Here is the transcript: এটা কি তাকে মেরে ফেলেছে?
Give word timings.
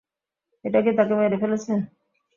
এটা 0.65 0.79
কি 0.85 0.91
তাকে 0.97 1.13
মেরে 1.15 1.37
ফেলেছে? 1.41 1.71